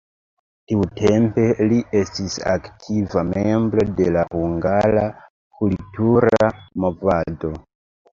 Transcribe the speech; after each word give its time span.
Tiutempe 0.69 1.41
li 1.73 1.75
estis 1.99 2.37
aktiva 2.53 3.23
membro 3.31 3.85
de 3.99 4.07
la 4.15 4.23
hungara 4.37 5.03
kultura 5.59 6.49
movado. 6.87 7.53